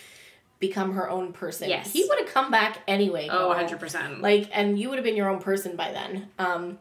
[0.59, 1.69] become her own person.
[1.69, 1.93] Yes.
[1.93, 3.29] He would have come back anyway.
[3.31, 4.21] Oh, 100%.
[4.21, 6.29] Like and you would have been your own person by then.
[6.39, 6.79] Um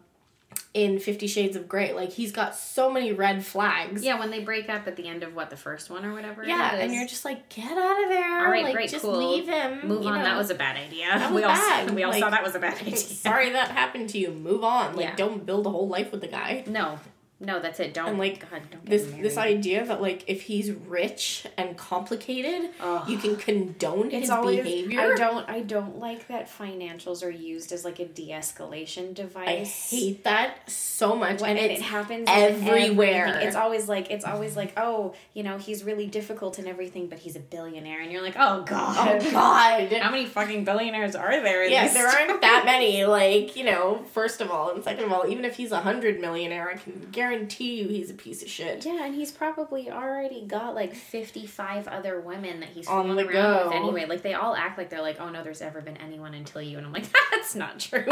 [0.73, 4.03] in 50 Shades of Grey, like he's got so many red flags.
[4.03, 6.45] yeah, when they break up at the end of what the first one or whatever.
[6.45, 6.83] Yeah, it is.
[6.85, 8.45] and you're just like, get out of there.
[8.45, 9.17] All right, like, great, just cool.
[9.17, 9.85] leave him.
[9.85, 10.19] Move on.
[10.19, 10.23] know.
[10.23, 11.29] That was a bad idea.
[11.33, 11.93] We all bad.
[11.93, 12.95] we all Like, saw that was a bad idea.
[12.95, 14.31] Sorry that happened to you.
[14.31, 14.95] Move on.
[14.95, 15.15] Like, Yeah.
[15.17, 16.63] don't build a whole life with the guy.
[16.67, 16.99] No,
[17.43, 17.95] no, that's it.
[17.95, 22.69] Don't And, like, God, don't This this idea that like if he's rich and complicated,
[22.79, 23.09] Ugh.
[23.09, 25.01] you can condone his behavior.
[25.01, 25.49] I don't.
[25.49, 29.47] I don't like that financials are used as like a de-escalation device.
[29.47, 33.39] I hate that so much, When and it happens everywhere.
[33.41, 37.17] It's always like it's always like oh you know he's really difficult and everything, but
[37.17, 39.91] he's a billionaire, and you're like oh god, oh god.
[39.93, 41.67] how many fucking billionaires are there?
[41.67, 43.03] Yeah, there aren't that many.
[43.05, 46.21] Like you know, first of all, and second of all, even if he's a hundred
[46.21, 48.85] millionaire, I can guarantee you he's a piece of shit.
[48.85, 53.31] Yeah, and he's probably already got like 55 other women that he's On the around
[53.31, 53.67] go.
[53.67, 54.05] with anyway.
[54.05, 56.77] Like, they all act like they're like, oh no, there's ever been anyone until you.
[56.77, 58.03] And I'm like, that's not true.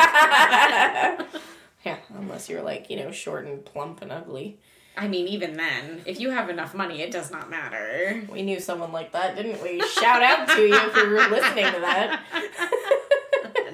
[1.86, 4.60] yeah, unless you're like you know short and plump and ugly.
[4.98, 8.22] I mean, even then, if you have enough money, it does not matter.
[8.30, 9.80] We knew someone like that, didn't we?
[9.80, 12.22] Shout out to you if you were listening to that.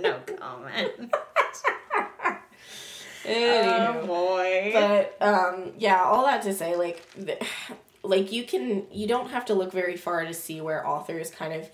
[0.02, 1.16] no comment.
[3.26, 4.06] Anywho.
[4.08, 4.70] boy.
[4.74, 7.42] but um yeah all that to say like th-
[8.04, 11.54] like you can you don't have to look very far to see where authors kind
[11.54, 11.70] of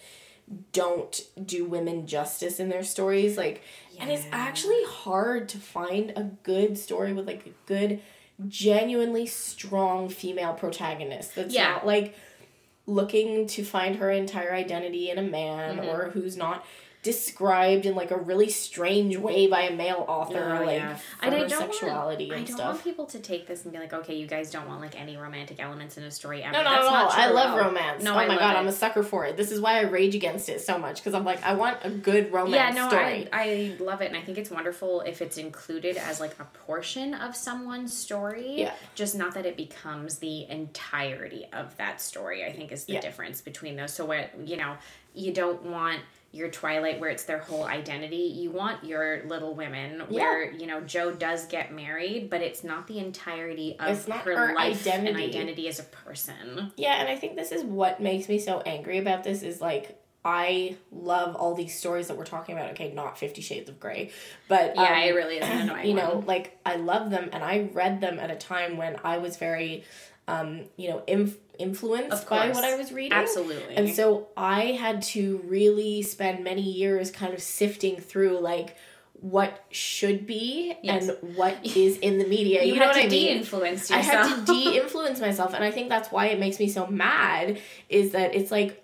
[0.73, 3.61] don't do women justice in their stories like
[3.99, 8.01] and it's actually hard to find a good story with like a good
[8.47, 11.69] genuinely strong female protagonist that's Yeah.
[11.73, 12.15] not like
[12.87, 15.89] looking to find her entire identity in a man Mm-hmm.
[15.89, 16.65] or who's not
[17.03, 20.97] described in like a really strange way by a male author Oh, like yeah.
[21.21, 23.73] And I don't want- sexuality I and don't stuff want people to take this and
[23.73, 26.53] be like, okay, you guys don't want like any romantic elements in a story ever.
[26.53, 27.23] No, no, That's no, not no.
[27.23, 27.65] I love all.
[27.65, 28.03] romance.
[28.03, 28.59] No, oh I my god, it.
[28.59, 29.35] I'm a sucker for it.
[29.35, 31.89] This is why I rage against it so much because I'm like, I want a
[31.89, 33.27] good romance yeah, no, story.
[33.33, 36.45] I, I love it, and I think it's wonderful if it's included as like a
[36.65, 38.59] portion of someone's story.
[38.59, 38.73] Yeah.
[38.95, 42.45] Just not that it becomes the entirety of that story.
[42.45, 43.01] I think is the Yeah.
[43.01, 43.93] difference between those.
[43.93, 44.75] So what you know
[45.13, 45.99] you don't want
[46.33, 48.15] your Twilight where it's their whole identity.
[48.35, 52.87] You want your Little Women where you know Jo does get married, but it's not
[52.87, 55.29] the entirety of It's not her, her life and identity.
[55.29, 56.71] identity as a person.
[56.77, 59.97] yeah, and I think this is what makes me so angry about this is like
[60.23, 62.71] I love all these stories that we're talking about.
[62.71, 64.11] Okay, not Fifty Shades of Grey,
[64.47, 66.25] but Yeah, um, it really is an annoying you know, one.
[66.27, 69.83] like I love them and I read them at a time when I was very,
[70.27, 73.13] um, you know, inf- influenced by what I was reading.
[73.13, 73.75] Absolutely.
[73.75, 78.75] And so I had to really spend many years kind of sifting through like
[79.13, 81.07] what should be Yes.
[81.07, 82.63] and what is in the media.
[82.65, 83.09] you, You, know what to I mean?
[83.11, 84.25] de-influence yourself.
[84.25, 87.59] I had to de-influence myself, and I think that's why it makes me so mad.
[87.87, 88.80] Is that it's like,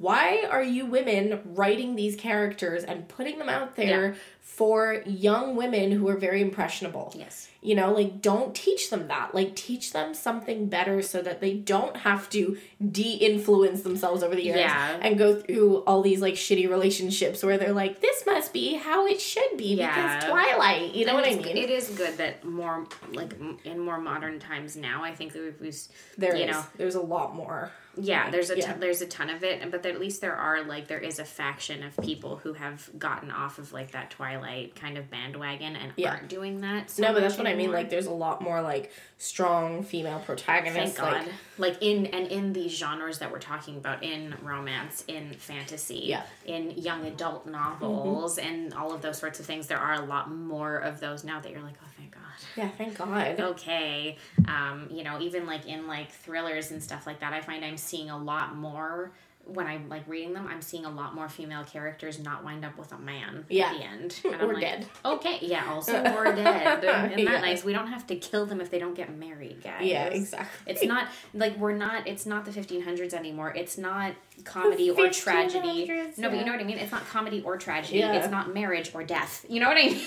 [0.00, 5.92] why are you women writing these characters and putting them out there for young women
[5.92, 7.12] who are very impressionable?
[7.16, 7.46] yes.
[7.62, 9.34] You know, like don't teach them that.
[9.34, 12.56] Like teach them something better so that they don't have to
[12.90, 14.98] de-influence themselves over the years Yeah.
[15.02, 19.06] and go through all these like shitty relationships where they're like, this must be how
[19.06, 19.94] it should be Yeah.
[20.18, 20.94] because Twilight.
[20.94, 21.56] You know And what I mean?
[21.56, 23.34] It is good that more like
[23.64, 25.02] in more modern times now.
[25.04, 25.78] I think that we've, we've
[26.16, 26.50] There you is.
[26.52, 27.70] know There's a lot more.
[28.00, 28.66] Yeah there's a Yeah.
[28.66, 31.24] ton, there's a ton of it, but at least there are like there is a
[31.24, 35.92] faction of people who have gotten off of like that Twilight kind of bandwagon and
[35.96, 36.10] Yeah.
[36.12, 36.90] aren't doing that.
[36.90, 37.72] So No, but that's what I mean.
[37.72, 40.96] Like, there's a lot more like strong female Thank protagonists.
[40.98, 41.12] God.
[41.12, 41.26] Like,
[41.58, 46.22] Like, in and in these genres that we're talking about, in romance, in fantasy, Yeah.
[46.46, 48.48] in young adult novels, mm-hmm.
[48.48, 51.38] and all of those sorts of things, there are a lot more of those now
[51.40, 52.22] that you're like, oh, thank God.
[52.56, 53.38] Yeah, thank God.
[53.40, 57.64] okay um you know even like in like thrillers and stuff like that i find
[57.64, 59.12] i'm seeing a lot more
[59.46, 62.76] when i'm like reading them i'm seeing a lot more female characters not wind up
[62.78, 63.66] with a man Yeah.
[63.72, 64.86] at the end and Or I'm like, dead.
[65.04, 66.36] okay yeah also or dead
[66.84, 67.40] isn't that Yeah.
[67.40, 70.72] nice we don't have to kill them if they don't get married guys Yeah, exactly.
[70.72, 74.12] it's not like we're not it's not the 1500s anymore it's not
[74.44, 77.56] comedy or tragedy 1500s, no but you know what i mean it's not comedy or
[77.56, 78.12] tragedy Yeah.
[78.14, 80.00] it's not marriage or death you know what i mean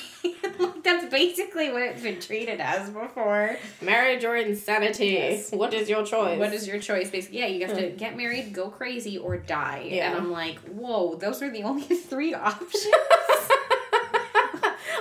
[0.60, 5.08] Like, that's basically what it's been treated as before Marriage or insanity?
[5.08, 5.52] Yes.
[5.52, 6.40] What is your choice?
[6.40, 9.88] what is your choice basically yeah you have to get married go crazy or die
[9.90, 10.10] Yeah.
[10.12, 12.86] and i'm like whoa those are the only three options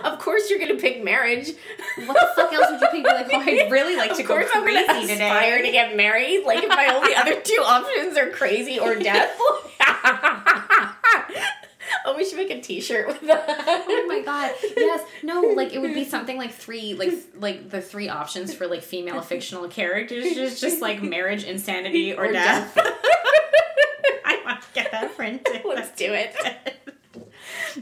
[0.04, 1.50] of course, you're gonna pick marriage.
[2.06, 4.34] what the fuck else would you pick You're like oh i'd really like to go
[4.34, 6.44] course, I'm crazy gonna aspire today to get married.
[6.44, 9.30] Like, if my only other two options are crazy or death.
[12.04, 13.44] oh, we should make a T-shirt with that.
[13.48, 14.52] Oh my god.
[14.76, 15.06] Yes.
[15.22, 18.82] No, like it would be something like three like like the three options for like
[18.82, 22.72] female fictional characters just just like marriage, insanity, or, Or death.
[22.76, 22.92] I
[25.02, 25.62] want to get that printed.
[25.66, 26.76] Let's do it.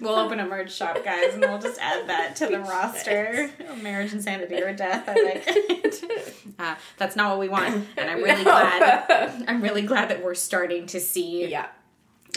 [0.00, 3.50] We'll open a merch shop, guys, and we'll just add that to the roster.
[3.82, 5.04] Marriage, insanity, or death.
[5.08, 6.34] I like it.
[6.58, 9.44] Uh, that's not what we want, and I'm really glad.
[9.46, 11.66] I'm really glad that we're starting to see yeah.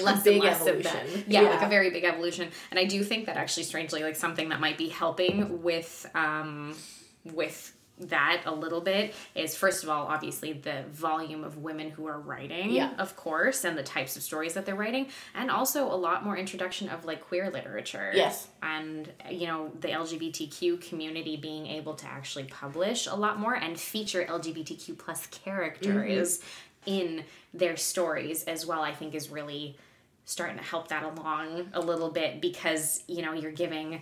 [0.02, 0.98] less big and less evolution.
[0.98, 1.28] of that.
[1.28, 1.66] Yeah, like Yeah.
[1.66, 2.50] a very big evolution.
[2.72, 6.76] And I do think that actually strangely like something that might be helping with um
[7.24, 12.08] with that a little bit is first of all obviously the volume of women who
[12.08, 12.92] are writing Yeah.
[12.98, 16.36] of course and the types of stories that they're writing and also a lot more
[16.36, 18.48] introduction of like queer literature Yes.
[18.64, 23.80] and you know the lgbtq community being able to actually publish a lot more and
[23.80, 26.90] feature lgbtq plus characters mm-hmm.
[26.90, 27.24] in
[27.54, 29.78] their stories as well i think is really
[30.26, 34.02] starting to help that along a little bit because you know you're giving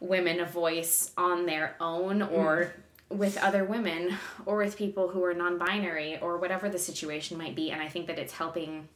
[0.00, 2.70] women a voice on their own or mm.
[3.12, 7.70] With other women or with people who are non-binary or whatever the situation might be
[7.70, 8.88] and i think that it's helping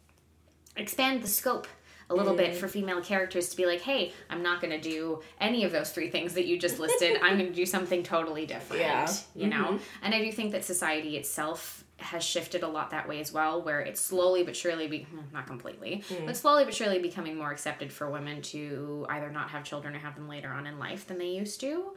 [0.77, 1.67] expand the scope
[2.09, 2.57] a little bit Mm.
[2.59, 5.91] for female characters to be like hey i'm not going to do any of those
[5.91, 9.05] three things that you just listed i'm going to do something totally different Yeah.
[9.05, 9.41] Mm-hmm.
[9.41, 13.21] you know and i do think that society itself has shifted a lot that way
[13.21, 16.27] as well where it's slowly but surely be hmm, not completely Mm.
[16.27, 19.99] but slowly but surely becoming more accepted for women to either not have children or
[19.99, 21.93] have them later on in life than they used to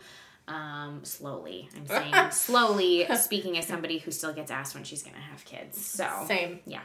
[0.49, 1.69] Um, slowly.
[1.75, 5.45] I'm saying slowly, speaking as somebody who still gets asked when she's going to have
[5.45, 5.83] kids.
[5.83, 6.59] So, Same.
[6.65, 6.81] yeah.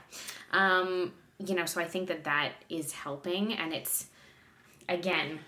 [0.53, 3.55] Um, you know, so I think that that is helping.
[3.55, 4.07] And it's,
[4.89, 5.39] again,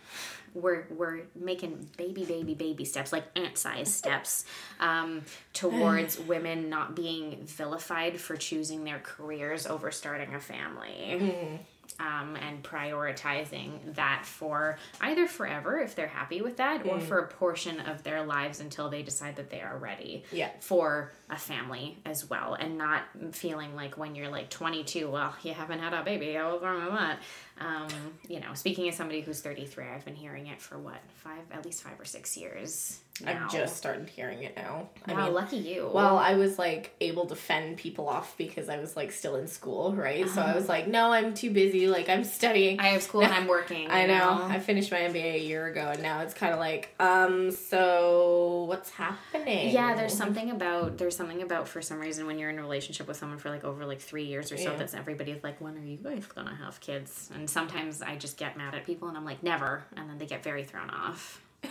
[0.55, 4.47] we're, we're making baby, baby, baby steps, like ant sized steps,
[4.81, 11.61] um, towards women not being vilified for choosing their careers over starting a family
[12.01, 17.29] um, and prioritizing that for either forever if they're happy with that or for a
[17.29, 20.51] portion of their lives until they decide that they are ready Yeah.
[20.61, 25.53] for a family as well and not feeling like when you're like 22 well you
[25.55, 27.19] haven't had a baby how wrong with that
[27.61, 27.89] um,
[28.29, 31.65] you know speaking as somebody who's 33 i've been hearing it for what five at
[31.65, 33.45] least five or six years now.
[33.47, 34.91] I've just started hearing it now.
[35.07, 38.69] I wow mean, lucky you well, I was like able to fend people off because
[38.69, 40.29] I was like still in school, right?
[40.29, 41.89] So I was like, no, I'm too busy.
[41.89, 42.79] Like I'm studying.
[42.79, 44.43] i have school and i'm working I know.
[44.43, 48.65] I finished my MBA a year ago, and now it's kind of like, um, so
[48.69, 49.71] what's happening?
[49.71, 53.09] Yeah, there's something about there's something about for some reason when you're in a relationship
[53.09, 54.77] with someone for like over like three years or so Yeah.
[54.77, 57.31] that's everybody's like, when are you guys gonna have kids?
[57.35, 60.27] And sometimes I just get mad at people and I'm like, never, and then they
[60.27, 61.43] get very thrown off.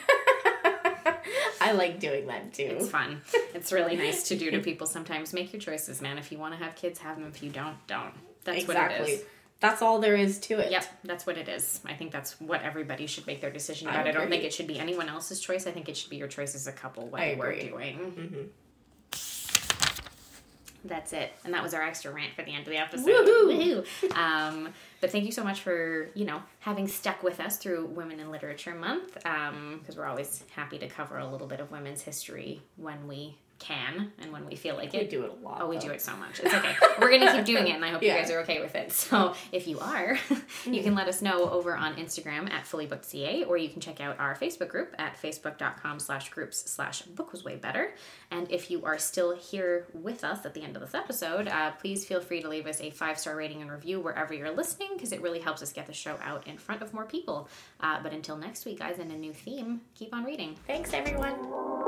[1.62, 2.78] I like doing that too.
[2.80, 3.22] It's fun.
[3.54, 5.34] it's really nice to do to people sometimes.
[5.34, 6.18] Make your choices, man.
[6.18, 7.28] If you want to have kids, have them.
[7.28, 8.14] If you don't, don't.
[8.44, 9.12] That's what it exactly.
[9.14, 9.24] is.
[9.62, 10.70] That's all there is to it.
[10.72, 11.80] Yep, that's what it is.
[11.86, 14.08] I think that's what everybody should make their decision I about.
[14.08, 15.66] I, don't think it should be anyone else's choice.
[15.66, 17.08] I think it should be your choice as a couple.
[17.08, 17.70] What I you were agree.
[17.70, 17.98] doing.
[17.98, 18.42] Mm-hmm.
[20.86, 23.08] That's it, and that was our extra rant for the end of the episode.
[23.08, 23.84] Woohoo!
[23.84, 24.16] Woohoo!
[24.16, 24.70] Um,
[25.02, 28.32] but thank you so much for you know having stuck with us through Women in
[28.32, 33.08] Literature Month because we're always happy to cover a little bit of women's history when
[33.08, 35.03] we can and when we feel like We it.
[35.03, 35.62] We do it a lot.
[35.62, 35.84] Oh, we though.
[35.88, 36.39] do it so much.
[36.41, 36.76] It's okay.
[36.99, 38.16] We're gonna keep doing it, and I hope Yeah.
[38.16, 38.91] you guys are okay with it.
[38.91, 40.18] So, if you are,
[40.66, 44.20] you can let us know over on Instagram at fullybookedca, or you can check out
[44.20, 47.93] our Facebook group at facebook.com/slash groups slash book was way better.
[48.32, 51.72] And if you are still here with us at the end of this episode, uh,
[51.72, 54.89] please feel free to leave us a five star rating and review wherever you're listening,
[54.93, 57.47] because it really helps us get the show out in front of more people.
[57.80, 60.56] Uh, but until next week, guys, and a new theme, keep on reading.
[60.68, 61.85] Thanks, everyone.